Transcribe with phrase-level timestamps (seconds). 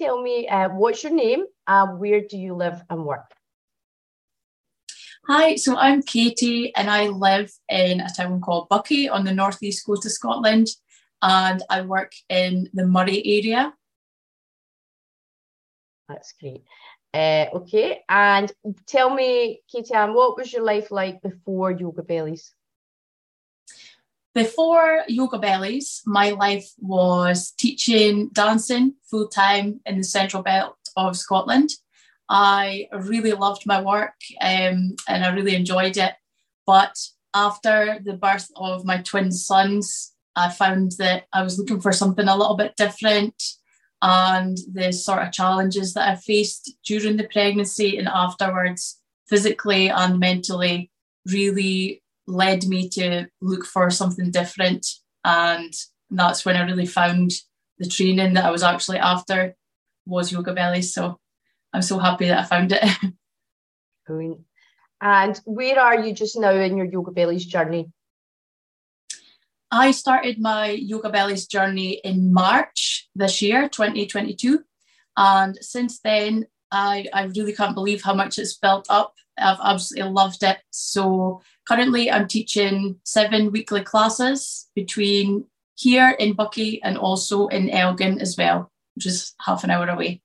[0.00, 3.34] tell me uh, what's your name and where do you live and work?
[5.28, 9.84] Hi, so I'm Katie and I live in a town called Buckie on the northeast
[9.84, 10.68] coast of Scotland
[11.20, 13.74] and I work in the Moray area.
[16.08, 16.64] That's great.
[17.12, 18.50] Uh, okay, and
[18.86, 22.54] tell me, Katieanne, what was your life like before Yoga Bellies?
[24.32, 31.16] Before Yoga Bellies, my life was teaching dancing full time in the central belt of
[31.16, 31.70] Scotland.
[32.28, 36.14] I really loved my work um, and I really enjoyed it.
[36.64, 36.96] But
[37.34, 42.28] after the birth of my twin sons, I found that I was looking for something
[42.28, 43.42] a little bit different.
[44.00, 50.20] And the sort of challenges that I faced during the pregnancy and afterwards, physically and
[50.20, 50.90] mentally,
[51.26, 54.86] really led me to look for something different.
[55.24, 55.72] And
[56.10, 57.32] that's when I really found
[57.78, 59.54] the training that I was actually after
[60.06, 60.82] was Yoga Belly.
[60.82, 61.18] So
[61.72, 62.84] I'm so happy that I found it.
[64.06, 64.40] Brilliant.
[65.00, 67.90] And where are you just now in your Yoga Bellies journey?
[69.70, 74.64] I started my Yoga Bellies journey in March this year, 2022.
[75.16, 79.14] And since then, I, I really can't believe how much it's built up.
[79.40, 80.58] I've absolutely loved it.
[80.70, 88.20] So currently, I'm teaching seven weekly classes between here in Buckie and also in Elgin
[88.20, 90.22] as well, which is half an hour away.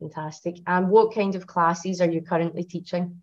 [0.00, 0.56] Fantastic.
[0.66, 3.22] And what kind of classes are you currently teaching?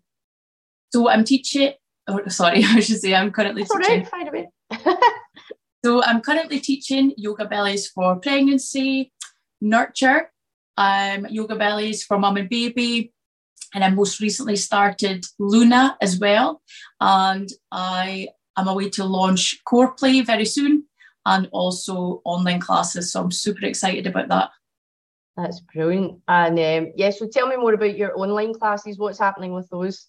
[0.92, 1.74] So I'm teaching.
[2.08, 4.08] Oh, sorry, I should say I'm currently That's teaching.
[4.12, 4.48] Right, away.
[5.84, 9.12] so I'm currently teaching yoga bellies for pregnancy,
[9.60, 10.32] nurture,
[10.76, 13.12] um, yoga bellies for mum and baby,
[13.74, 16.62] and I most recently started Luna as well.
[17.00, 20.84] And I am away to launch Core Play very soon,
[21.26, 23.12] and also online classes.
[23.12, 24.50] So I'm super excited about that.
[25.36, 26.20] That's brilliant.
[26.28, 28.98] And um, yeah, so tell me more about your online classes.
[28.98, 30.08] What's happening with those?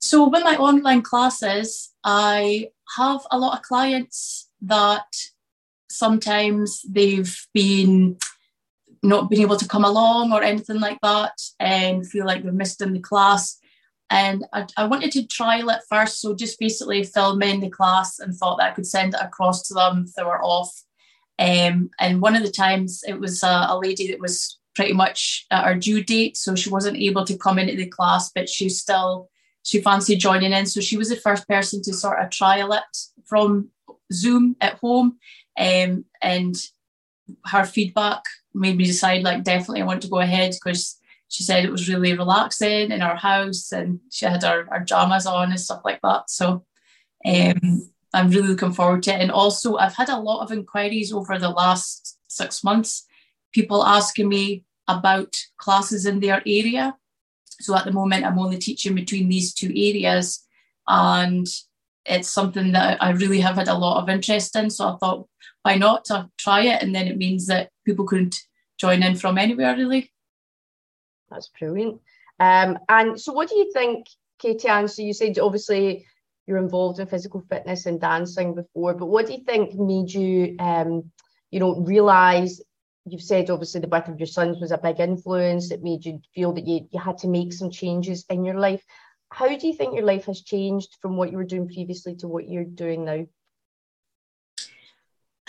[0.00, 5.06] So, with my online classes, I have a lot of clients that
[5.90, 8.18] sometimes they've been
[9.02, 12.82] not been able to come along or anything like that and feel like they've missed
[12.82, 13.58] in the class.
[14.10, 16.20] And I, I wanted to trial it first.
[16.20, 19.68] So, just basically film in the class and thought that I could send it across
[19.68, 20.72] to them if they were off.
[21.38, 25.46] Um, and one of the times it was a, a lady that was pretty much
[25.50, 26.38] at her due date.
[26.38, 29.28] So, she wasn't able to come into the class, but she still
[29.68, 30.64] she fancied joining in.
[30.64, 33.68] So she was the first person to sort of trial it from
[34.10, 35.18] Zoom at home.
[35.58, 36.56] Um, and
[37.46, 38.22] her feedback
[38.54, 41.88] made me decide like definitely I want to go ahead because she said it was
[41.88, 46.00] really relaxing in our house and she had our, our jamas on and stuff like
[46.02, 46.30] that.
[46.30, 46.64] So
[47.26, 49.20] um, I'm really looking forward to it.
[49.20, 53.06] And also I've had a lot of inquiries over the last six months,
[53.52, 56.96] people asking me about classes in their area
[57.60, 60.44] so at the moment, I'm only teaching between these two areas,
[60.86, 61.46] and
[62.04, 64.70] it's something that I really have had a lot of interest in.
[64.70, 65.28] So I thought,
[65.68, 66.82] why not to try it?
[66.82, 68.40] And then it means that people couldn't
[68.78, 70.10] join in from anywhere, really.
[71.30, 72.00] That's brilliant.
[72.40, 74.06] Um, and so, what do you think,
[74.42, 74.88] Katieanne?
[74.88, 76.06] So, you said obviously
[76.46, 80.56] you're involved in physical fitness and dancing before, but what do you think made you,
[80.58, 81.10] um,
[81.50, 82.62] you know, realize
[83.04, 86.20] you've said obviously the birth of your sons was a big influence that made you
[86.34, 88.82] feel that you, you had to make some changes in your life
[89.30, 92.28] how do you think your life has changed from what you were doing previously to
[92.28, 93.24] what you're doing now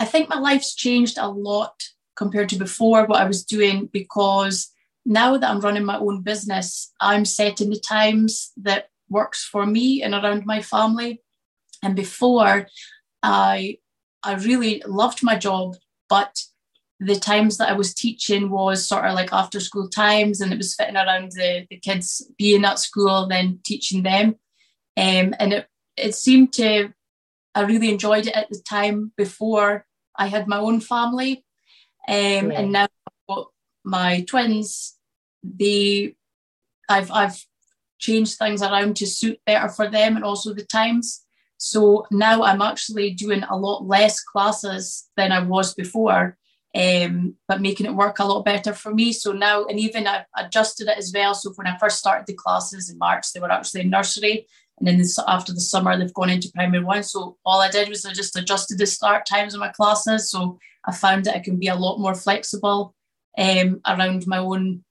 [0.00, 1.74] i think my life's changed a lot
[2.16, 4.72] compared to before what i was doing because
[5.06, 10.02] now that i'm running my own business i'm setting the times that works for me
[10.02, 11.22] and around my family
[11.82, 12.66] and before
[13.22, 13.76] i
[14.24, 15.76] i really loved my job
[16.08, 16.42] but
[17.00, 20.58] the times that I was teaching was sort of like after school times and it
[20.58, 24.36] was fitting around the, the kids being at school, then teaching them.
[24.98, 25.66] Um, and it,
[25.96, 26.92] it seemed to,
[27.54, 29.86] I really enjoyed it at the time before
[30.20, 31.44] I had my own family.
[32.08, 32.88] Um, And now
[33.84, 34.96] my twins,
[35.42, 36.14] they,
[36.88, 37.38] I've, I've
[37.98, 41.24] changed things around to suit better for them and also the times.
[41.56, 46.38] So now I'm actually doing a lot less classes than I was before
[46.74, 49.12] um, but making it work a lot better for me.
[49.12, 51.34] So now, and even I've adjusted it as well.
[51.34, 54.46] So when I first started the classes in March, they were actually in nursery.
[54.80, 57.02] And then this, after the summer, they've gone into primary one.
[57.02, 60.30] So all I did was I just adjusted the start times of my classes.
[60.30, 62.94] So I found that I can be a lot more flexible
[63.36, 64.84] um, around my own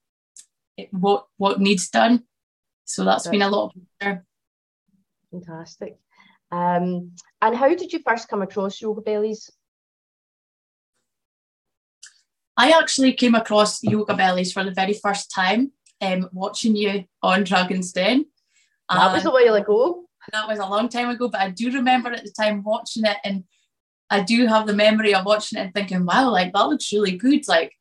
[0.91, 2.23] what what needs done.
[2.85, 4.23] So that's has been a lot better.
[5.31, 5.97] Fantastic.
[6.51, 7.11] Um,
[7.41, 9.51] and how did you first come across yoga bellies?
[12.59, 15.71] I actually came across Yoga Bellies for the very first time
[16.01, 18.25] um, watching you on Dragon's Den.
[18.89, 20.05] That was a while ago.
[20.31, 23.17] That was a long time ago, but I do remember at the time watching it
[23.23, 23.43] and
[24.09, 27.17] I do have the memory of watching it and thinking, wow, like that looks really
[27.17, 27.47] good.
[27.47, 27.73] Like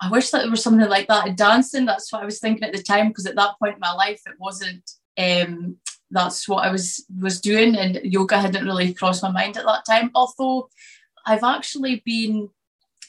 [0.00, 1.86] I wish that there was something like that in dancing.
[1.86, 4.20] That's what I was thinking at the time, because at that point in my life
[4.26, 5.76] it wasn't um,
[6.10, 9.84] that's what I was was doing and yoga hadn't really crossed my mind at that
[9.88, 10.10] time.
[10.14, 10.68] Although
[11.26, 12.48] I've actually been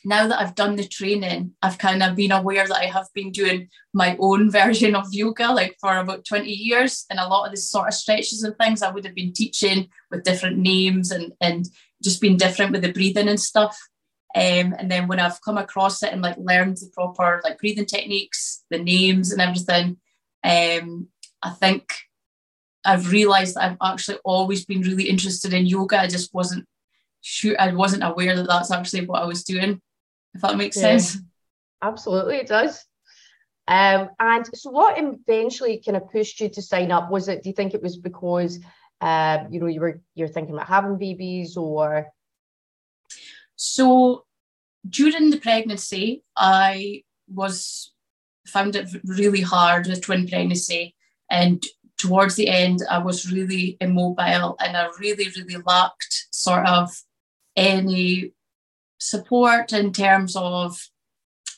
[0.05, 3.31] now that I've done the training, I've kind of been aware that I have been
[3.31, 7.05] doing my own version of yoga like for about 20 years.
[7.09, 9.89] And a lot of the sort of stretches and things I would have been teaching
[10.11, 11.67] with different names and, and
[12.03, 13.77] just being different with the breathing and stuff.
[14.35, 17.85] Um, and then when I've come across it and like learned the proper like breathing
[17.85, 19.97] techniques, the names and everything,
[20.43, 21.07] um,
[21.41, 21.93] I think
[22.83, 26.01] I've realized that I've actually always been really interested in yoga.
[26.01, 26.65] I just wasn't
[27.21, 29.79] sure, I wasn't aware that that's actually what I was doing
[30.33, 31.17] if that makes yeah, sense.
[31.81, 32.85] Absolutely, it does.
[33.67, 37.09] Um, and so, what eventually kind of pushed you to sign up?
[37.09, 37.43] Was it?
[37.43, 38.59] Do you think it was because
[39.01, 42.07] um, you know you were you're thinking about having babies, or?
[43.55, 44.25] So,
[44.87, 47.03] during the pregnancy, I
[47.33, 47.93] was
[48.47, 50.95] found it really hard with twin pregnancy,
[51.29, 51.63] and
[51.97, 56.89] towards the end, I was really immobile, and I really, really lacked sort of
[57.55, 58.33] any
[59.03, 60.79] support in terms of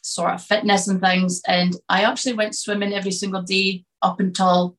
[0.01, 1.41] sort of fitness and things.
[1.47, 4.77] And I actually went swimming every single day up until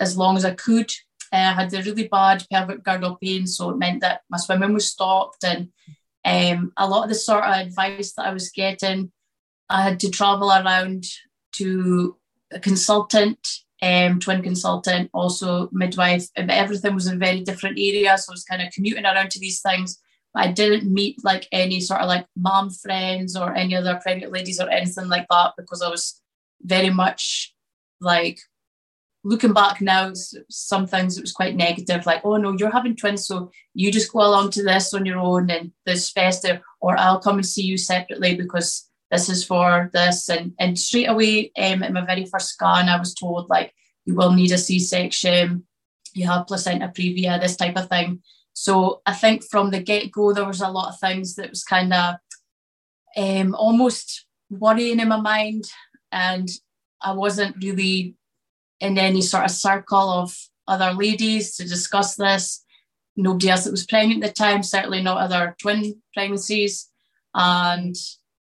[0.00, 0.90] as long as I could.
[1.32, 4.72] Uh, I had a really bad pelvic girdle pain, so it meant that my swimming
[4.72, 5.44] was stopped.
[5.44, 5.68] And
[6.24, 9.10] um, a lot of the sort of advice that I was getting,
[9.68, 11.04] I had to travel around
[11.56, 12.16] to
[12.52, 13.38] a consultant,
[13.82, 18.26] um, twin consultant, also midwife, and everything was in very different areas.
[18.26, 19.98] So I was kind of commuting around to these things.
[20.36, 24.60] I didn't meet like any sort of like mom friends or any other pregnant ladies
[24.60, 26.20] or anything like that because I was
[26.62, 27.54] very much
[28.00, 28.38] like
[29.26, 30.12] looking back now,
[30.48, 34.12] some things it was quite negative, like, oh no, you're having twins, so you just
[34.12, 37.62] go along to this on your own and this festive, or I'll come and see
[37.62, 40.28] you separately because this is for this.
[40.28, 43.74] And and straight away, um, in my very first scan, I was told like
[44.04, 45.66] you will need a C-section,
[46.14, 48.22] you have placenta previa, this type of thing.
[48.58, 51.62] So I think from the get go, there was a lot of things that was
[51.62, 52.14] kind of
[53.14, 55.64] um, almost worrying in my mind.
[56.10, 56.48] And
[57.02, 58.14] I wasn't really
[58.80, 60.34] in any sort of circle of
[60.66, 62.64] other ladies to discuss this.
[63.14, 66.88] Nobody else that was pregnant at the time, certainly not other twin pregnancies.
[67.34, 67.94] And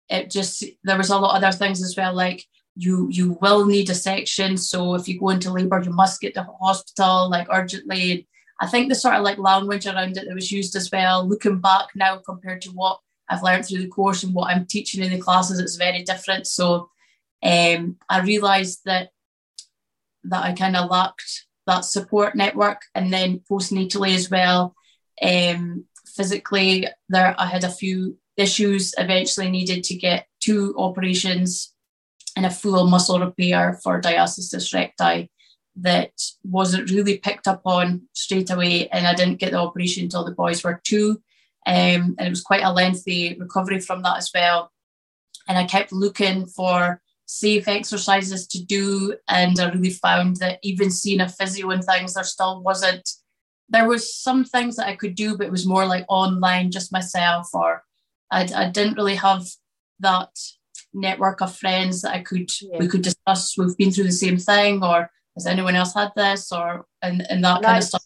[0.09, 2.44] it just, there was a lot of other things as well, like
[2.76, 4.56] you you will need a section.
[4.56, 8.29] So if you go into labour, you must get to hospital like urgently.
[8.61, 11.61] I think the sort of like language around it that was used as well, looking
[11.61, 15.12] back now compared to what I've learned through the course and what I'm teaching in
[15.12, 16.47] the classes, it's very different.
[16.47, 16.91] So
[17.43, 19.11] um, I realised that
[20.25, 24.75] that I kind of lacked that support network, and then postnatally as well.
[25.23, 25.85] Um,
[26.17, 28.94] physically, there I had a few issues.
[28.97, 31.75] Eventually, needed to get two operations
[32.37, 35.29] and a full muscle repair for diastasis recti
[35.76, 36.12] that
[36.43, 40.33] wasn't really picked up on straight away, and I didn't get the operation until the
[40.33, 41.21] boys were two.
[41.66, 44.71] Um, and it was quite a lengthy recovery from that as well.
[45.49, 50.90] And I kept looking for safe exercises to do, and I really found that even
[50.90, 53.09] seeing a physio and things, there still wasn't.
[53.68, 56.92] There was some things that I could do, but it was more like online, just
[56.92, 57.83] myself, or
[58.30, 59.45] I, I didn't really have
[60.00, 60.30] that
[60.95, 62.78] network of friends that I could yeah.
[62.78, 63.59] we could discuss.
[63.59, 67.45] We've been through the same thing, or has anyone else had this or and, and
[67.45, 68.02] that kind of stuff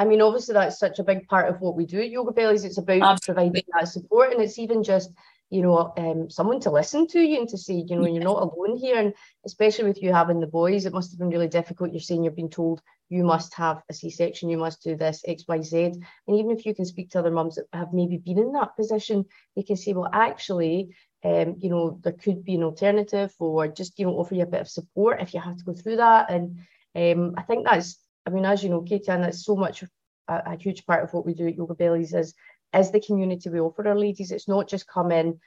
[0.00, 2.64] I mean, obviously, that's such a big part of what we do at Yoga Bellies.
[2.64, 3.50] It's about Absolutely.
[3.50, 5.10] providing that support, and it's even just,
[5.50, 8.14] you know, um, someone to listen to you and to say, you know, yeah.
[8.14, 8.98] you're not alone here.
[8.98, 9.12] And
[9.44, 11.92] especially with you having the boys, it must have been really difficult.
[11.92, 12.80] You're saying you're being told
[13.10, 15.84] you must have a C-section, you must do this X, Y, Z.
[15.84, 18.76] And even if you can speak to other mums that have maybe been in that
[18.76, 23.68] position, they can say, well, actually, um, you know, there could be an alternative or
[23.68, 25.96] just, you know, offer you a bit of support if you have to go through
[25.96, 26.30] that.
[26.30, 26.60] And
[26.94, 29.88] um, I think that's, I mean, as you know, Katie, and that's so much, a,
[30.28, 32.34] a, huge part of what we do at Yoga Bellies is,
[32.74, 34.30] is the community we offer our ladies.
[34.30, 35.38] It's not just come in,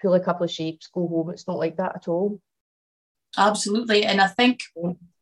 [0.00, 1.30] pull a couple of shapes, go home.
[1.30, 2.40] It's not like that at all.
[3.36, 4.04] Absolutely.
[4.04, 4.60] And I think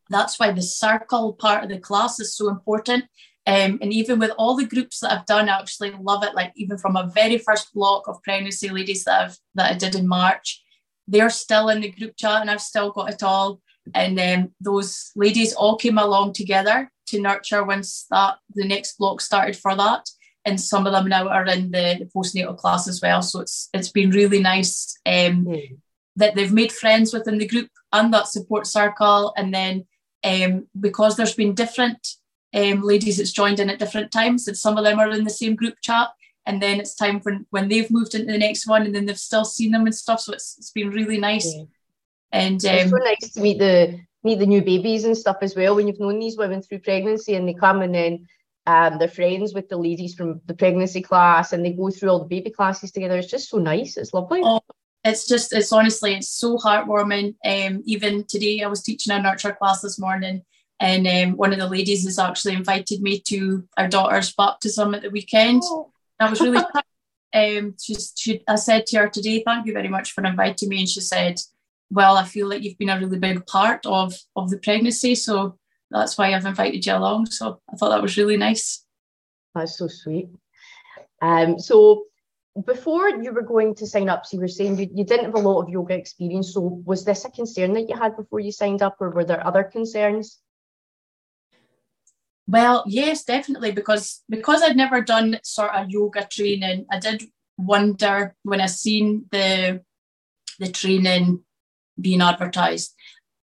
[0.08, 3.04] that's why the circle part of the class is so important
[3.46, 6.34] um, and even with all the groups that I've done, I actually love it.
[6.34, 9.94] Like even from a very first block of pregnancy ladies that I've that I did
[9.94, 10.62] in March,
[11.06, 13.60] they're still in the group chat, and I've still got it all.
[13.94, 19.20] And um, those ladies all came along together to nurture once that the next block
[19.20, 20.04] started for that.
[20.46, 23.20] and some of them now are in the, the postnatal class as well.
[23.20, 25.76] So it's it's been really nice um, mm.
[26.14, 29.34] that they've made friends within the group and that support circle.
[29.36, 29.86] And then
[30.24, 31.98] um, because there's been different
[32.54, 35.30] um, ladies that's joined in at different times, and some of them are in the
[35.30, 36.08] same group chat.
[36.48, 39.18] And then it's time for when they've moved into the next one, and then they've
[39.18, 40.20] still seen them and stuff.
[40.20, 41.52] So it's it's been really nice.
[41.52, 41.64] Yeah.
[42.32, 45.56] And um, it's so nice to meet the meet the new babies and stuff as
[45.56, 48.26] well when you've known these women through pregnancy and they come and then
[48.66, 52.18] um, they're friends with the ladies from the pregnancy class and they go through all
[52.18, 53.16] the baby classes together.
[53.16, 53.96] It's just so nice.
[53.96, 54.40] It's lovely.
[54.42, 54.60] Oh,
[55.04, 57.36] it's just, it's honestly, it's so heartwarming.
[57.44, 60.42] Um, even today, I was teaching a nurture class this morning,
[60.78, 65.02] and um, one of the ladies has actually invited me to our daughter's baptism at
[65.02, 65.62] the weekend.
[65.64, 65.90] Oh.
[66.18, 66.62] I was really,
[67.34, 70.80] um, she's, she, I said to her today, thank you very much for inviting me.
[70.80, 71.40] And she said,
[71.90, 75.14] well, I feel like you've been a really big part of, of the pregnancy.
[75.14, 75.58] So
[75.90, 77.26] that's why I've invited you along.
[77.26, 78.84] So I thought that was really nice.
[79.54, 80.28] That's so sweet.
[81.22, 82.04] Um, so
[82.64, 85.34] before you were going to sign up, so you were saying you, you didn't have
[85.34, 86.54] a lot of yoga experience.
[86.54, 89.46] So was this a concern that you had before you signed up, or were there
[89.46, 90.40] other concerns?
[92.48, 97.24] Well, yes, definitely, because because I'd never done sort of yoga training, I did
[97.58, 99.82] wonder when I seen the
[100.58, 101.40] the training
[102.00, 102.94] being advertised.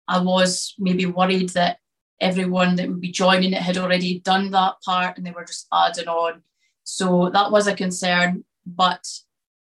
[0.08, 1.78] I was maybe worried that
[2.20, 5.68] everyone that would be joining it had already done that part and they were just
[5.72, 6.42] adding on.
[6.84, 8.44] So that was a concern.
[8.66, 9.06] But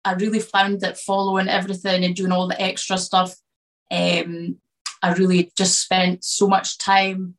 [0.06, 3.36] I really found that following everything and doing all the extra stuff,
[3.92, 4.58] um,
[5.01, 7.36] I really just spent so much time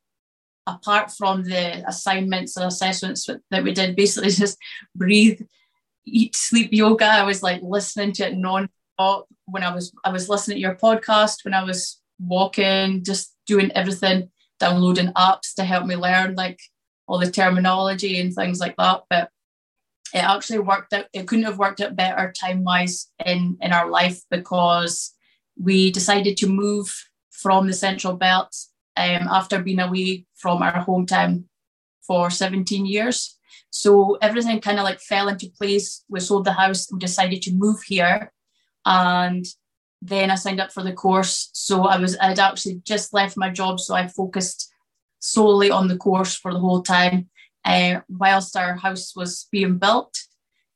[0.66, 4.58] apart from the assignments and assessments that we did, basically just
[4.94, 5.40] breathe,
[6.04, 7.06] eat, sleep yoga.
[7.06, 10.76] I was like listening to it non-stop when I was I was listening to your
[10.76, 16.58] podcast when I was walking, just doing everything downloading apps to help me learn like
[17.06, 19.02] all the terminology and things like that.
[19.08, 19.30] But
[20.14, 23.90] it actually worked out, it couldn't have worked out better time wise in, in our
[23.90, 25.14] life because
[25.60, 26.92] we decided to move
[27.30, 28.54] from the central belt
[28.96, 31.44] um, after being away from our hometown
[32.06, 33.38] for 17 years.
[33.70, 36.04] So everything kind of like fell into place.
[36.08, 38.32] We sold the house, we decided to move here.
[38.84, 39.44] And
[40.02, 41.50] then I signed up for the course.
[41.52, 44.72] So I was I'd actually just left my job, so I focused
[45.18, 47.28] solely on the course for the whole time.
[47.64, 50.16] Uh, whilst our house was being built,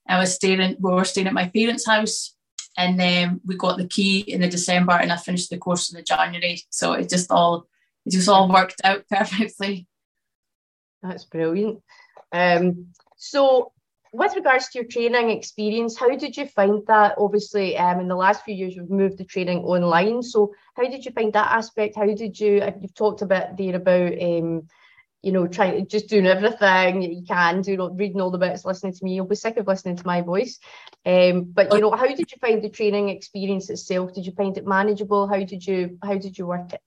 [0.08, 0.76] I was staying.
[0.80, 2.34] We were staying at my parents' house,
[2.76, 5.96] and then we got the key in the December, and I finished the course in
[5.96, 6.62] the January.
[6.70, 7.68] So it just all
[8.06, 9.86] it just all worked out perfectly.
[11.02, 11.82] That's brilliant.
[12.32, 13.72] Um, so
[14.12, 17.14] with regards to your training experience, how did you find that?
[17.18, 20.22] Obviously, um, in the last few years, we've moved the training online.
[20.22, 21.96] So, how did you find that aspect?
[21.96, 22.62] How did you?
[22.80, 24.66] You've talked a bit there about, um,
[25.22, 28.94] you know, trying just doing everything you can, do not reading all the bits, listening
[28.94, 29.14] to me.
[29.14, 30.58] You'll be sick of listening to my voice.
[31.06, 34.12] Um, but you know, how did you find the training experience itself?
[34.12, 35.28] Did you find it manageable?
[35.28, 35.98] How did you?
[36.02, 36.80] How did you work it?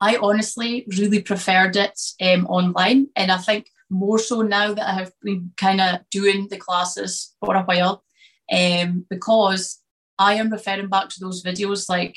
[0.00, 4.94] I honestly really preferred it um, online, and I think more so now that I
[4.94, 8.04] have been kind of doing the classes for a while,
[8.52, 9.80] um, because
[10.18, 12.16] I am referring back to those videos like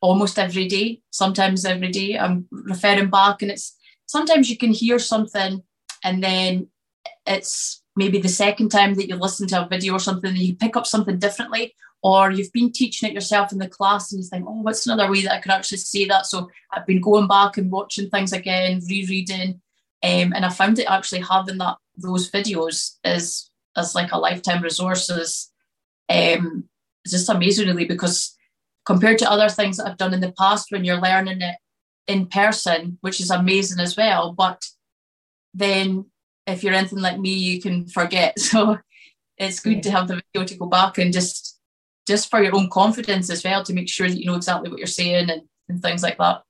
[0.00, 2.18] almost every day, sometimes every day.
[2.18, 5.62] I'm referring back, and it's sometimes you can hear something,
[6.02, 6.68] and then
[7.26, 10.56] it's maybe the second time that you listen to a video or something, and you
[10.56, 14.28] pick up something differently, or you've been teaching it yourself in the class and you
[14.28, 16.26] think, oh, what's another way that I could actually say that?
[16.26, 19.62] So I've been going back and watching things again, rereading,
[20.02, 24.62] um, and I found it actually having that those videos is as like a lifetime
[24.62, 25.50] resource is
[26.10, 26.68] um,
[27.06, 28.36] just amazing really because
[28.84, 31.56] compared to other things that I've done in the past when you're learning it
[32.06, 34.62] in person, which is amazing as well, but
[35.54, 36.04] then
[36.46, 38.36] if you're anything like me, you can forget.
[38.38, 38.78] So
[39.38, 41.53] it's good to have the video to go back and just
[42.06, 44.78] just for your own confidence as well to make sure that you know exactly what
[44.78, 46.42] you're saying and, and things like that.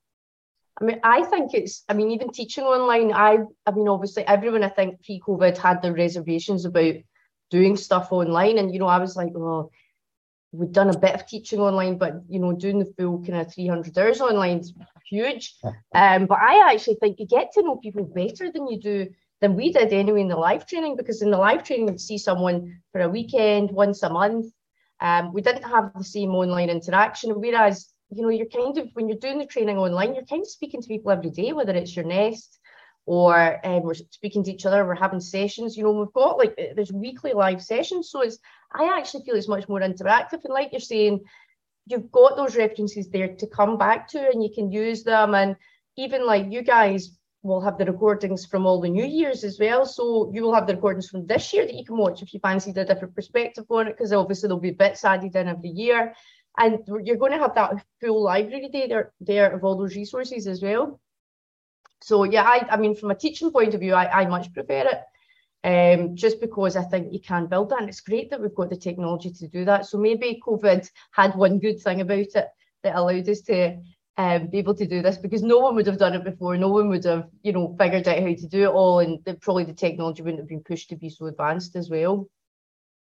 [0.80, 4.64] I mean, I think it's, I mean, even teaching online, I, I mean, obviously everyone
[4.64, 6.94] I think pre-COVID had their reservations about
[7.50, 8.58] doing stuff online.
[8.58, 9.70] And, you know, I was like, well,
[10.50, 13.54] we've done a bit of teaching online, but, you know, doing the full kind of
[13.54, 14.75] 300 hours online is
[15.08, 15.54] huge.
[15.94, 19.54] Um, but I actually think you get to know people better than you do, than
[19.54, 22.80] we did anyway in the live training, because in the live training, you'd see someone
[22.90, 24.46] for a weekend, once a month.
[25.00, 29.08] Um, we didn't have the same online interaction, whereas you know, you're kind of when
[29.08, 31.96] you're doing the training online, you're kind of speaking to people every day, whether it's
[31.96, 32.58] your nest
[33.06, 35.76] or um, we're speaking to each other, we're having sessions.
[35.76, 38.38] You know, we've got like there's weekly live sessions, so it's
[38.72, 40.44] I actually feel it's much more interactive.
[40.44, 41.20] And like you're saying,
[41.86, 45.34] you've got those references there to come back to, and you can use them.
[45.34, 45.56] And
[45.96, 49.84] even like you guys, we'll have the recordings from all the new years as well.
[49.84, 52.40] So you will have the recordings from this year that you can watch if you
[52.40, 56.14] fancy a different perspective on it, because obviously there'll be bits added in every year.
[56.56, 60.62] And you're going to have that full library there, there of all those resources as
[60.62, 61.00] well.
[62.02, 64.88] So yeah, I, I mean, from a teaching point of view, I, I much prefer
[64.88, 65.00] it.
[65.66, 67.80] Um, just because I think you can build that.
[67.80, 69.86] And it's great that we've got the technology to do that.
[69.86, 72.46] So maybe COVID had one good thing about it
[72.82, 73.78] that allowed us to
[74.16, 76.56] um, be able to do this because no one would have done it before.
[76.56, 79.35] No one would have, you know, figured out how to do it all, and the,
[79.35, 82.28] probably the technology wouldn't have been pushed to be so advanced as well.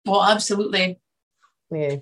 [0.06, 1.00] Well, absolutely.
[1.70, 1.98] Yeah.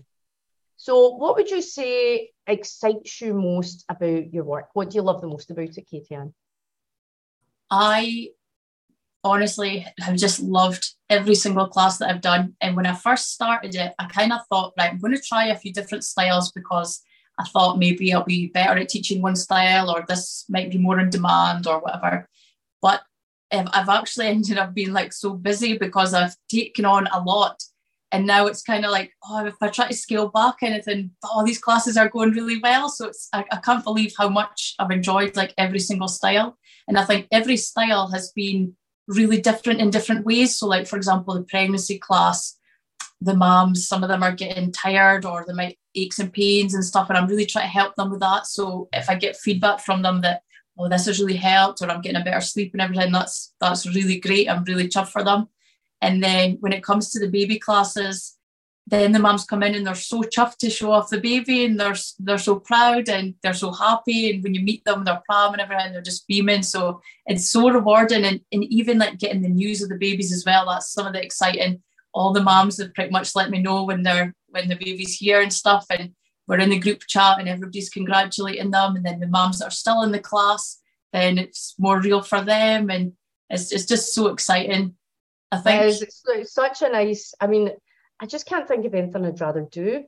[0.77, 4.69] So, what would you say excites you most about your work?
[4.73, 6.33] What do you love the most about it, Katieanne?
[7.69, 8.29] I
[9.23, 12.55] honestly have just loved every single class that I've done.
[12.61, 15.47] And when I first started it, I kind of thought, right, I'm going to try
[15.47, 17.01] a few different styles because
[17.39, 20.99] I thought maybe I'll be better at teaching one style or this might be more
[20.99, 22.27] in demand or whatever.
[22.81, 23.01] But
[23.51, 27.63] um, I've actually ended up being like so busy because I've taken on a lot.
[28.11, 31.41] And now it's kind of like, oh, if I try to scale back anything, all
[31.41, 32.89] oh, these classes are going really well.
[32.89, 36.57] So it's I, I can't believe how much I've enjoyed like every single style.
[36.87, 38.75] And I think every style has been
[39.07, 40.57] really different in different ways.
[40.57, 42.57] So, like for example, the pregnancy class,
[43.21, 46.83] the moms, some of them are getting tired or they might aches and pains and
[46.83, 47.09] stuff.
[47.09, 48.47] And I'm really trying to help them with that.
[48.47, 50.43] So if I get feedback from them that,
[50.77, 53.85] oh, this has really helped, or I'm getting a better sleep and everything, that's that's
[53.95, 54.49] really great.
[54.49, 55.47] I'm really chuffed for them.
[56.01, 58.37] And then when it comes to the baby classes,
[58.87, 61.79] then the mums come in and they're so chuffed to show off the baby and
[61.79, 64.31] they're they're so proud and they're so happy.
[64.31, 66.63] And when you meet them, they're proud and everything, they're just beaming.
[66.63, 68.25] So it's so rewarding.
[68.25, 71.13] And, and even like getting the news of the babies as well, that's some of
[71.13, 71.81] the exciting
[72.13, 75.41] all the moms have pretty much let me know when they're when the baby's here
[75.41, 76.11] and stuff and
[76.47, 79.71] we're in the group chat and everybody's congratulating them and then the moms that are
[79.71, 80.79] still in the class
[81.13, 83.13] then it's more real for them and
[83.49, 84.95] it's, it's just so exciting
[85.51, 85.83] i think.
[85.83, 87.69] it's, it's such a nice i mean
[88.19, 90.03] i just can't think of anything i'd rather do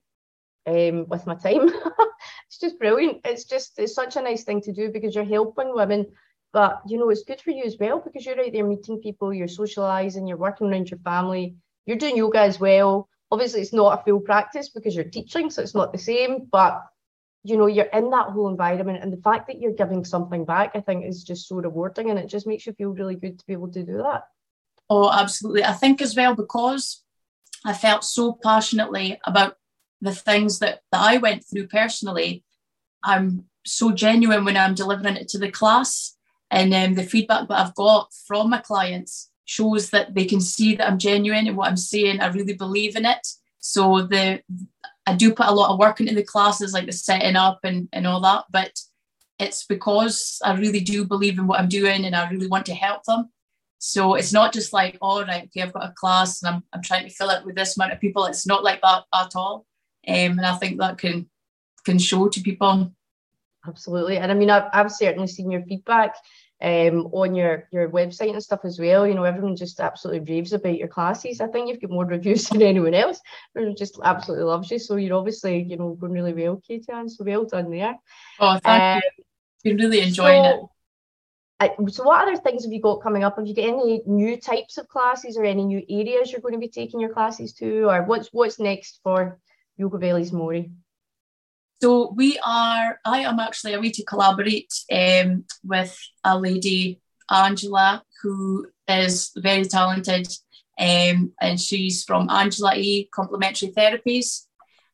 [0.68, 1.70] um, with my time.
[2.48, 3.22] It's just brilliant.
[3.26, 6.06] It's just it's such a nice thing to do because you're helping women.
[6.54, 9.34] But you know it's good for you as well because you're out there meeting people
[9.34, 13.08] you're socializing you're working around your family you're doing yoga as well.
[13.32, 16.84] Obviously, it's not a full practice because you're teaching, so it's not the same, but
[17.44, 19.00] you know, you're in that whole environment.
[19.02, 22.20] And the fact that you're giving something back, I think, is just so rewarding and
[22.20, 24.26] it just makes you feel really good to be able to do that.
[24.89, 25.63] Oh, absolutely.
[25.63, 27.04] I think as well, because
[27.65, 29.56] I felt so passionately about
[30.02, 32.44] the things that, that I went through personally,
[33.04, 36.15] I'm so genuine when I'm delivering it to the class.
[36.52, 40.76] And um, the feedback that I've got from my clients shows that they can see
[40.76, 42.22] that I'm genuine and what I'm saying.
[42.22, 43.28] I really believe in it.
[43.60, 44.42] So the
[45.06, 47.90] I do put a lot of work into the classes, like the setting up and,
[47.92, 48.80] and all that, but
[49.40, 52.76] it's because I really do believe in what I'm doing and I really want to
[52.76, 53.30] help them.
[53.80, 56.64] So it's not just like, all oh, right, okay, I've got a class and I'm,
[56.72, 58.26] I'm trying to fill it with this amount of people.
[58.26, 59.66] It's not like that at all.
[60.08, 61.30] Um, and I think that can
[61.84, 62.94] can show to people.
[63.68, 64.18] Absolutely.
[64.18, 66.16] And I mean, I've, I've certainly seen your feedback
[66.62, 69.08] um, on your your website and stuff as well.
[69.08, 71.41] You know, everyone just absolutely raves about your classes.
[71.41, 73.19] I think you've got more reviews than anyone else.
[73.56, 74.80] Everyone just absolutely loves you.
[74.80, 77.10] So you're obviously, you know, going really well, Katieanne.
[77.10, 77.95] So well done there.
[78.39, 79.24] Oh, thank um, you.
[79.63, 80.69] Been really enjoying so,
[81.62, 81.93] it.
[81.93, 83.38] So what other things have you got coming up?
[83.38, 86.60] Have you got any new types of classes or any new areas you're going to
[86.60, 89.39] be taking your classes to, or what's what's next for
[89.78, 90.71] Yoga Bellies Moray?
[91.82, 98.67] So we are, I am actually away to collaborate um, with a lady, Angela, who
[98.88, 100.28] is very talented.
[100.78, 104.46] Um, and she's from Angela A Complementary Therapies.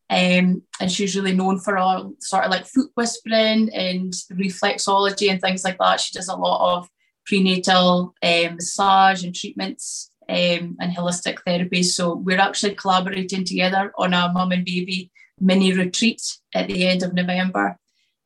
[0.10, 5.42] Um, and she's really known for all sort of like foot whispering and reflexology and
[5.42, 6.00] things like that.
[6.00, 6.90] She does a lot of
[7.26, 11.88] prenatal um, massage and treatments um, and holistic therapies.
[11.88, 16.22] So we're actually collaborating together on a mum and baby mini retreat
[16.54, 17.78] at the end of November.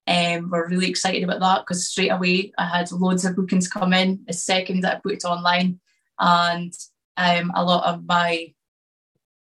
[0.08, 3.94] Um, we're really excited about that because straight away I had loads of bookings come
[3.94, 5.80] in the second that I put it online,
[6.20, 6.74] and
[7.18, 8.54] um, a lot of my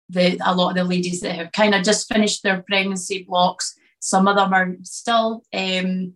[0.09, 3.75] the a lot of the ladies that have kind of just finished their pregnancy blocks.
[3.99, 5.43] Some of them are still.
[5.53, 6.13] Um,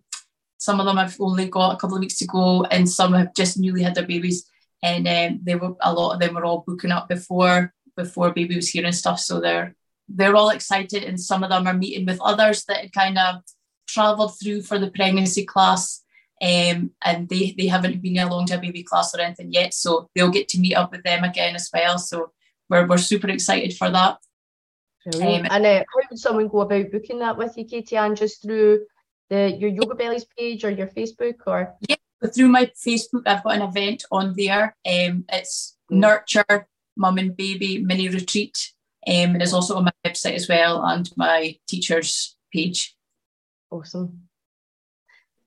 [0.58, 3.34] some of them have only got a couple of weeks to go, and some have
[3.34, 4.48] just newly had their babies.
[4.82, 8.56] And um, they were a lot of them were all booking up before before baby
[8.56, 9.20] was here and stuff.
[9.20, 9.74] So they're
[10.08, 13.42] they're all excited, and some of them are meeting with others that had kind of
[13.86, 16.02] travelled through for the pregnancy class.
[16.42, 20.10] Um, and they, they haven't been along to a baby class or anything yet, so
[20.14, 21.98] they'll get to meet up with them again as well.
[21.98, 22.32] So
[22.68, 24.18] we're, we're super excited for that.
[25.14, 28.16] Um, and uh, how would someone go about booking that with you, Katieanne?
[28.16, 28.86] Just through
[29.30, 31.74] the your Yoga Bellies page or your Facebook or?
[31.88, 31.96] Yeah,
[32.34, 34.76] through my Facebook, I've got an event on there.
[34.86, 35.98] Um, it's mm.
[35.98, 38.71] Nurture Mum and Baby Mini Retreat.
[39.06, 42.94] Um, and it's also on my website as well and my teacher's page.
[43.70, 44.28] Awesome.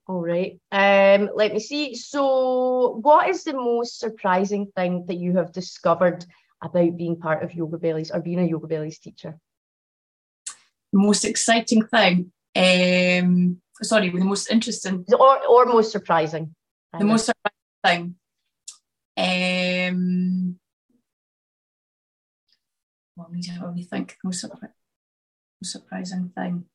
[0.08, 0.60] All right.
[0.70, 1.94] Um, let me see.
[1.94, 6.24] So, what is the most surprising thing that you have discovered
[6.62, 9.38] about being part of Yoga Bellies or being a Yoga Bellies teacher?
[10.92, 16.54] The most exciting thing, um, sorry, the most interesting or or most surprising.
[16.96, 18.14] The most surprising
[19.16, 19.88] thing.
[19.88, 20.58] Um,
[23.16, 23.38] what do
[23.80, 24.16] you think?
[24.22, 24.46] Most
[25.62, 26.66] surprising thing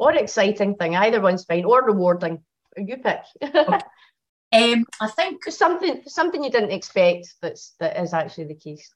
[0.00, 0.96] or exciting thing.
[0.96, 2.40] Either one's fine, or rewarding.
[2.76, 3.20] You pick.
[3.54, 8.92] um, I think something something you didn't expect that's that is actually the case.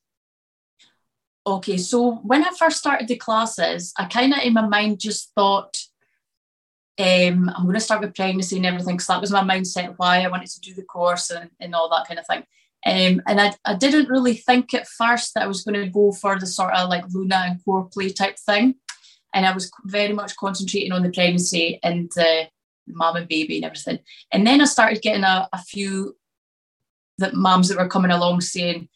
[1.47, 5.33] Okay, so when I first started the classes, I kind of in my mind just
[5.35, 5.77] thought,
[6.99, 10.23] um, I'm going to start with pregnancy and everything, because that was my mindset why
[10.23, 12.45] I wanted to do the course and, and all that kind of thing.
[12.87, 16.13] Um, and I, I didn't really think at first that I was going to go
[16.13, 18.75] for the sort of like Luna and core play type thing
[19.35, 22.49] and I was very much concentrating on the pregnancy and the
[22.87, 23.99] mom and baby and everything.
[24.31, 26.17] And then I started getting a, a few
[27.19, 28.89] that moms that were coming along saying,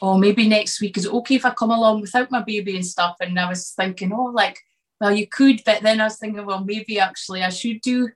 [0.00, 2.86] "Oh, maybe next week is it okay if I come along without my baby and
[2.86, 4.58] stuff?" And I was thinking, "Oh, like,
[5.00, 8.08] well, you could," but then I was thinking, "Well, maybe actually I should do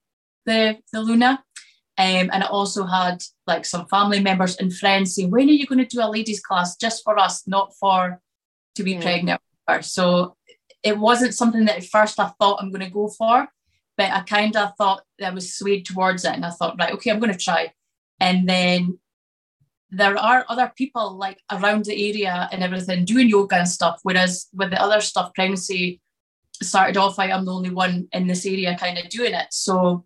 [0.47, 1.43] the the Luna."
[1.99, 5.67] Um, and I also had like some family members and friends saying, "When are you
[5.67, 8.21] going to do a ladies' class just for us, not for
[8.75, 9.01] to be yeah.
[9.01, 9.41] pregnant?"
[9.83, 10.37] So
[10.83, 13.49] it wasn't something that at first I thought I'm going to go for,
[13.97, 17.11] but I kind of thought I was swayed towards it, and I thought, right, okay,
[17.11, 17.73] I'm going to try.
[18.21, 18.99] And then
[19.91, 24.01] there are other people like around the area and everything doing yoga and stuff.
[24.03, 26.01] Whereas with the other stuff, pregnancy
[26.63, 29.47] started off, I am the only one in this area kind of doing it.
[29.51, 30.05] So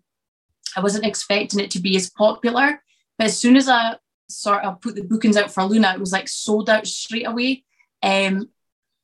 [0.75, 2.81] I wasn't expecting it to be as popular.
[3.17, 3.95] But as soon as I
[4.29, 7.63] sort of put the bookings out for Luna, it was like sold out straight away.
[8.01, 8.49] Um,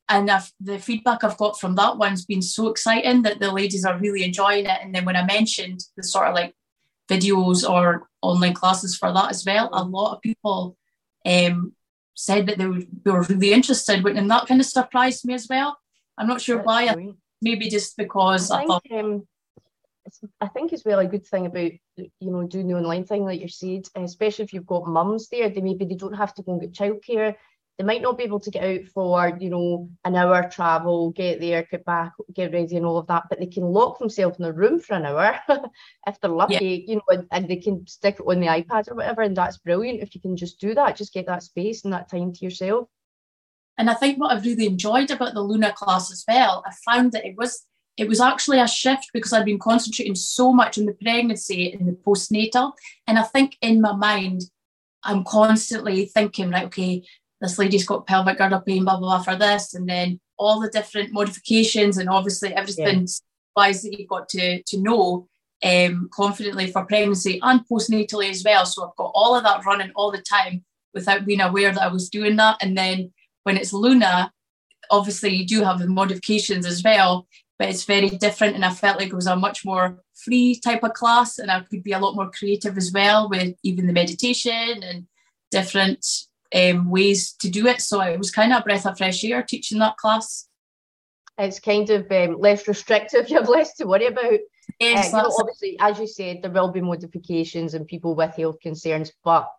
[0.09, 3.85] and I've, the feedback I've got from that one's been so exciting that the ladies
[3.85, 4.79] are really enjoying it.
[4.81, 6.55] And then when I mentioned the sort of like
[7.09, 10.77] videos or online classes for that as well, a lot of people
[11.25, 11.73] um,
[12.13, 15.47] said that they were, they were really interested, and that kind of surprised me as
[15.49, 15.77] well.
[16.17, 17.13] I'm not sure That's why.
[17.41, 18.91] Maybe just because I, I think, thought.
[18.91, 19.27] Um,
[20.41, 23.41] I think it's really a good thing about you know doing the online thing, like
[23.41, 25.49] you said, especially if you've got mums there.
[25.49, 27.35] They maybe they don't have to go and get childcare
[27.77, 31.39] they might not be able to get out for you know an hour travel get
[31.39, 34.45] there get back get ready and all of that but they can lock themselves in
[34.45, 35.39] a room for an hour
[36.07, 36.91] if they're lucky yeah.
[36.91, 39.57] you know and, and, they can stick it on the ipad or whatever and that's
[39.57, 42.43] brilliant if you can just do that just get that space and that time to
[42.43, 42.87] yourself
[43.77, 47.11] and i think what i've really enjoyed about the luna class as well i found
[47.11, 47.65] that it was
[47.97, 51.87] it was actually a shift because I'd been concentrating so much on the pregnancy and
[51.87, 52.73] the postnatal.
[53.07, 54.43] And I think in my mind,
[55.03, 57.03] I'm constantly thinking, right, okay,
[57.41, 59.73] this lady's got pelvic girdle pain, blah, blah, blah, for this.
[59.73, 63.13] And then all the different modifications and obviously everything yeah.
[63.55, 65.27] wise that you've got to, to know
[65.63, 68.65] um, confidently for pregnancy and postnatally as well.
[68.65, 71.87] So I've got all of that running all the time without being aware that I
[71.87, 72.57] was doing that.
[72.61, 73.11] And then
[73.43, 74.31] when it's Luna,
[74.91, 78.55] obviously you do have the modifications as well, but it's very different.
[78.55, 81.61] And I felt like it was a much more free type of class and I
[81.61, 85.07] could be a lot more creative as well with even the meditation and
[85.51, 86.05] different
[86.53, 87.81] um, ways to do it.
[87.81, 90.47] So it was kind of a breath of fresh air teaching that class.
[91.37, 93.29] It's kind of um, less restrictive.
[93.29, 94.39] You have less to worry about.
[94.79, 98.35] Yes, uh, you know, obviously, as you said, there will be modifications and people with
[98.35, 99.49] health concerns, but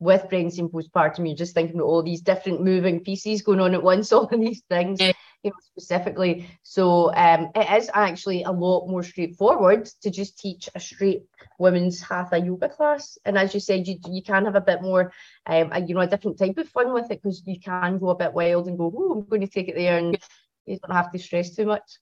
[0.00, 3.74] with pregnancy and postpartum, you're just thinking about all these different moving pieces going on
[3.74, 5.12] at once, all of these things, yeah.
[5.42, 6.48] you know, specifically.
[6.62, 11.22] So um, it is actually a lot more straightforward to just teach a straight
[11.58, 13.18] women's hatha yoga class.
[13.24, 15.12] And as you said, you you can have a bit more,
[15.46, 18.16] um, you know, a different type of fun with it because you can go a
[18.16, 20.18] bit wild and go, oh, I'm going to take it there, and
[20.66, 21.98] you don't have to stress too much.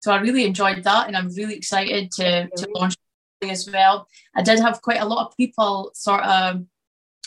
[0.00, 2.94] So I really enjoyed that, and I'm really excited to, to launch
[3.50, 4.08] as well.
[4.34, 6.64] I did have quite a lot of people sort of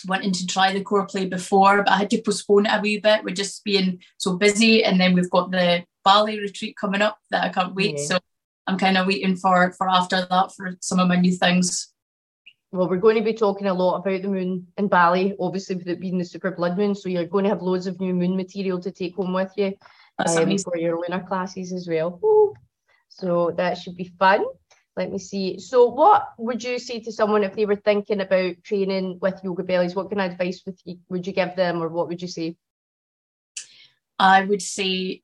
[0.08, 3.00] wanting to try the core play before, but I had to postpone it a wee
[3.00, 4.84] bit with just being so busy.
[4.84, 7.98] And then we've got the Bali retreat coming up that I can't wait.
[7.98, 8.06] Yeah.
[8.06, 8.20] So
[8.68, 11.94] I'm kind of waiting for for after that for some of my new things.
[12.72, 15.88] Well, we're going to be talking a lot about the moon in Bali, obviously with
[15.88, 16.94] it being the super blood moon.
[16.96, 19.74] So you're going to have loads of new moon material to take home with you
[20.20, 22.20] um, for your lunar classes as well.
[23.08, 24.44] So that should be fun.
[24.98, 25.60] Let me see.
[25.60, 29.64] So, what would you say to someone if they were thinking about training with yoga
[29.64, 29.94] bellies?
[29.94, 32.58] What kind of advice would you, would you give them, or what would you say?
[34.18, 35.22] I would say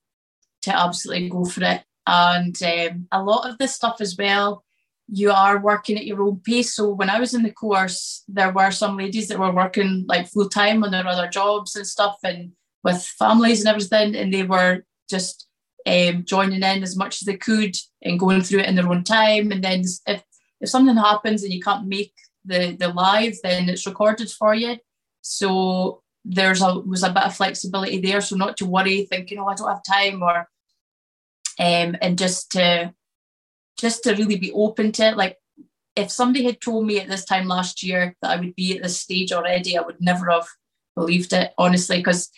[0.62, 1.84] to absolutely go for it.
[2.06, 4.64] And um, a lot of this stuff as well,
[5.08, 6.76] you are working at your own pace.
[6.76, 10.28] So when I was in the course, there were some ladies that were working like
[10.28, 12.52] full time on their other jobs and stuff and
[12.84, 15.48] with families and everything, and they were just
[15.86, 19.04] um, joining in as much as they could and going through it in their own
[19.04, 19.52] time.
[19.52, 20.24] And then if
[20.62, 22.14] if something happens and you can't make
[22.46, 24.78] the the live, then it's recorded for you.
[25.22, 29.48] So there's a was a bit of flexibility there, so not to worry, thinking, oh,
[29.48, 30.48] I don't have time, or
[31.60, 32.94] um, and just to
[33.78, 35.18] just to really be open to it.
[35.18, 35.38] Like
[35.96, 38.84] if somebody had told me at this time last year that I would be at
[38.84, 40.48] this stage already, I would never have
[40.96, 42.30] believed it, honestly, because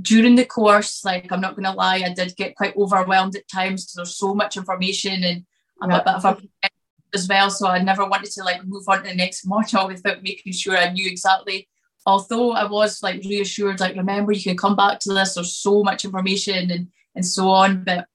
[0.00, 3.48] during the course, like I'm not going to lie, I did get quite overwhelmed at
[3.48, 5.44] times because there's so much information and
[5.80, 5.98] I'm yeah.
[5.98, 6.68] a bit of a
[7.14, 7.50] as well.
[7.50, 10.76] So I never wanted to like move on to the next module without making sure
[10.76, 11.68] I knew exactly.
[12.06, 15.34] Although I was like reassured, like remember you can come back to this.
[15.34, 17.84] There's so much information and and so on.
[17.84, 18.06] But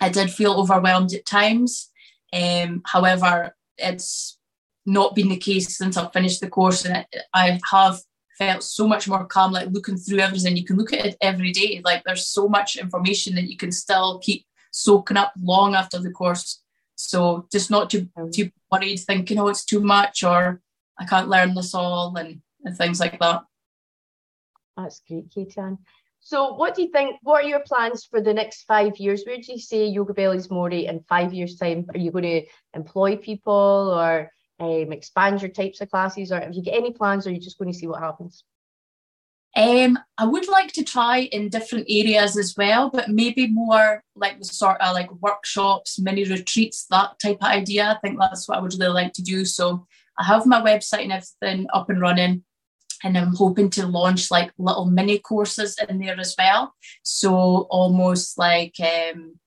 [0.00, 1.90] I did feel overwhelmed at times.
[2.32, 4.38] Um, however, it's
[4.84, 8.00] not been the case since I've finished the course, and I have
[8.38, 9.52] felt so much more calm.
[9.52, 11.80] Like looking through everything, you can look at it every day.
[11.84, 16.10] Like there's so much information that you can still keep soaking up long after the
[16.10, 16.62] course.
[16.96, 18.32] So just not too mm.
[18.32, 20.60] too worried, thinking, oh, it's too much, or
[20.98, 23.42] I can't learn this all, and, and things like that.
[24.76, 25.54] That's great, Katie
[26.20, 27.16] So, what do you think?
[27.22, 29.24] What are your plans for the next five years?
[29.24, 31.86] Where do you say Yoga Bellies Moray in five years' time?
[31.94, 34.30] Are you going to employ people or
[34.62, 37.40] um, expand your types of classes, or have you got any plans, or are you
[37.40, 38.44] just going to see what happens?
[39.54, 44.38] Um, I would like to try in different areas as well, but maybe more like
[44.38, 47.90] the sort of like workshops, mini retreats, that type of idea.
[47.90, 49.44] I think that's what I would really like to do.
[49.44, 49.86] So
[50.18, 52.44] I have my website and everything up and running,
[53.04, 56.72] and I'm hoping to launch like little mini courses in there as well.
[57.02, 59.38] So almost like um,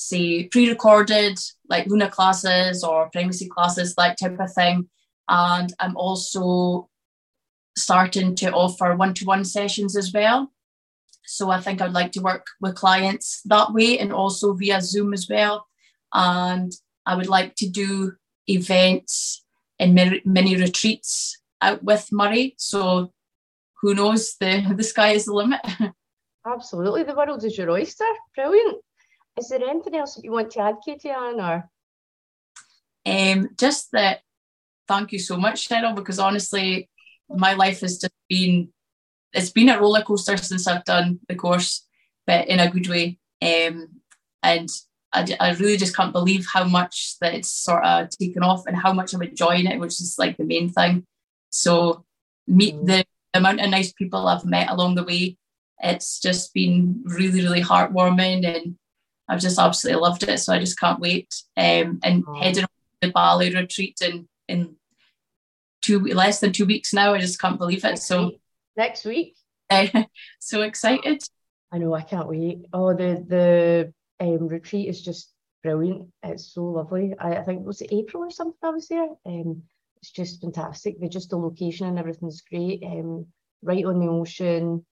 [0.00, 4.88] say pre-recorded like Luna classes or primacy classes, that type of thing.
[5.28, 6.88] And I'm also
[7.76, 10.50] starting to offer one to one sessions as well.
[11.26, 15.12] So I think I'd like to work with clients that way and also via Zoom
[15.12, 15.66] as well.
[16.14, 16.72] And
[17.04, 18.14] I would like to do
[18.48, 19.44] events
[19.78, 22.54] and mini retreats out with Moray.
[22.56, 23.12] So
[23.82, 24.36] who knows?
[24.40, 25.60] The, the sky is the limit.
[26.46, 27.02] Absolutely.
[27.02, 28.10] The world is your oyster.
[28.34, 28.78] Brilliant.
[29.38, 31.38] Is there anything else that you want to add, Katieanne?
[31.38, 31.70] Or?
[33.06, 34.20] Um, just that
[34.88, 36.88] thank you so much, Cheryl, because honestly,
[37.28, 38.72] my life has just been
[39.32, 41.86] it's been a roller coaster since I've done the course,
[42.26, 43.18] but in a good way.
[43.40, 44.00] Um,
[44.42, 44.68] and
[45.12, 48.76] I, I really just can't believe how much that it's sort of taken off and
[48.76, 51.06] how much I'm enjoying it, which is like the main thing.
[51.50, 52.04] So
[52.46, 52.86] meet mm.
[52.86, 55.36] the amount of nice people I've met along the way.
[55.82, 58.76] It's just been really, really heartwarming and
[59.30, 60.38] I've just absolutely loved it.
[60.38, 61.32] So I just can't wait.
[61.56, 62.34] Um, and oh.
[62.34, 62.68] heading on
[63.00, 64.74] the Bali retreat in, in
[65.82, 67.14] two less than two weeks now.
[67.14, 67.98] I just can't believe it.
[67.98, 68.32] So
[68.76, 69.36] next week.
[69.70, 69.86] Uh,
[70.40, 71.22] so excited.
[71.72, 72.66] I know, I can't wait.
[72.72, 76.08] Oh, the the um, retreat is just brilliant.
[76.24, 77.14] It's so lovely.
[77.18, 79.08] I, I think was it April or something I was there.
[79.24, 79.62] Um,
[80.02, 80.98] it's just fantastic.
[81.00, 82.82] The just the location and everything's great.
[82.82, 83.26] Um,
[83.62, 84.84] right on the ocean.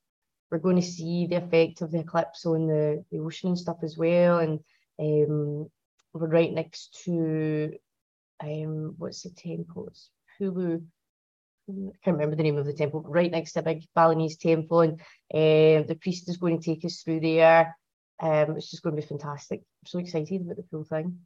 [0.50, 3.78] We're going to see the effect of the eclipse on the, the ocean and stuff
[3.82, 4.38] as well.
[4.38, 4.60] And
[4.98, 5.68] um,
[6.12, 7.72] we're right next to
[8.42, 9.88] um, what's the temple?
[9.88, 10.82] It's Hulu.
[11.68, 14.80] I can't remember the name of the temple, right next to a big Balinese temple,
[14.80, 17.76] and um, the priest is going to take us through there.
[18.20, 19.60] Um, it's just going to be fantastic.
[19.60, 21.18] I'm so excited about the full thing.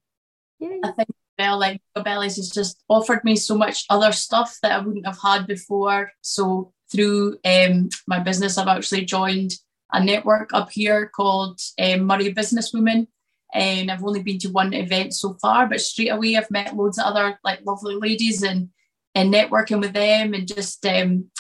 [0.59, 1.09] Yeah, I think
[1.39, 5.47] like Bellies has just offered me so much other stuff that I wouldn't have had
[5.47, 6.13] before.
[6.21, 9.53] So through um, my business, I've actually joined
[9.93, 13.07] a network up here called um, Moray Businesswomen,
[13.55, 16.99] and I've only been to one event so far, but straight away I've met loads
[16.99, 18.69] of other like lovely ladies and
[19.15, 21.31] and networking with them and just um,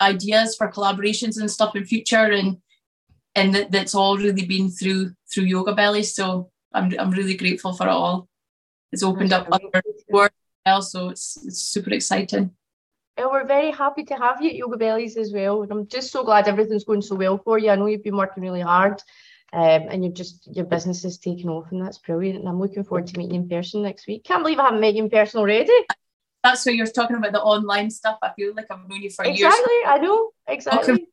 [0.00, 2.32] ideas for collaborations and stuff in future.
[2.32, 2.58] And
[3.34, 6.02] and that, that's all really been through through yoga belly.
[6.02, 8.28] So i'm, I'm really grateful for it all.
[8.92, 12.50] It's opened up other doors as well so it's, it's super exciting
[13.18, 16.10] and we're very happy to have you at yoga bellies as well and i'm just
[16.10, 19.02] so glad everything's going so well for you i know you've been working really hard
[19.52, 22.84] um, and you're just your business is taking off and that's brilliant and i'm looking
[22.84, 25.10] forward to meeting you in person next week can't believe i haven't met you in
[25.10, 25.72] person already
[26.44, 28.18] that's what you're talking about the online stuff.
[28.22, 29.54] I feel like I've known you for exactly, years.
[29.54, 30.94] Exactly, I know exactly.
[30.94, 31.04] Okay.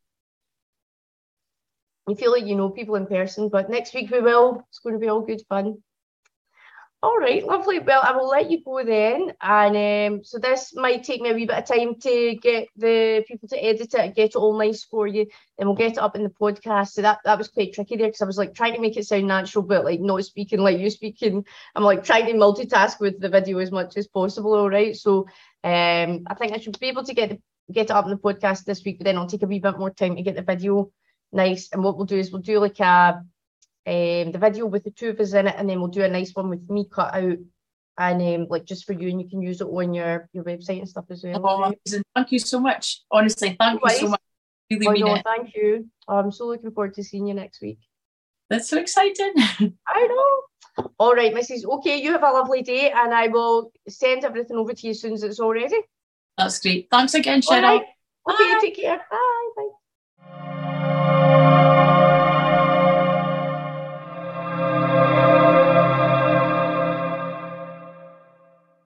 [2.08, 4.63] You feel like you know people in person, but next week we will.
[4.70, 5.82] It's going to be all good fun.
[7.06, 7.78] All right, lovely.
[7.78, 9.32] Well, I will let you go then.
[9.39, 13.24] And um, so this might take me a wee bit of time to get the
[13.28, 15.28] people to edit it get it all nice for you.
[15.56, 16.94] Then we'll get it up in the podcast.
[16.94, 19.06] So that, that was quite tricky there because I was like trying to make it
[19.06, 21.46] sound natural, but like not speaking like you speaking.
[21.76, 24.56] I'm like trying to multitask with the video as much as possible.
[24.56, 24.96] All right.
[24.96, 25.28] So
[25.63, 27.39] um, I think I should be able to get the,
[27.72, 29.78] get it up in the podcast this week, but then I'll take a wee bit
[29.78, 30.91] more time to get the video
[31.32, 31.70] nice.
[31.72, 33.24] And what we'll do is we'll do like a
[33.88, 36.10] um, the video with the two of us in it, and then we'll do a
[36.10, 37.38] nice one with me cut out
[37.98, 40.80] and um, like just for you, and you can use it on your your website
[40.80, 41.41] and stuff as well.
[41.43, 41.74] Oh,
[42.15, 43.02] Thank you so much.
[43.12, 44.21] Honestly, thank you so much.
[44.69, 45.24] Really oh, mean no, it.
[45.24, 45.88] Thank you.
[46.08, 47.80] I'm so looking forward to seeing you next week.
[48.50, 49.34] That's so exciting.
[49.88, 50.86] I know.
[51.00, 51.65] All right, Mrs.
[51.65, 55.02] Okay, you have a lovely day, and I will send everything over to you as
[55.02, 55.80] soon as it's all ready.
[56.38, 56.88] That's great.
[56.91, 57.62] Thanks again, Cheryl.
[57.62, 57.84] Right.
[58.30, 58.98] Okay, take care.
[59.10, 59.50] Bye.
[59.56, 59.69] Bye.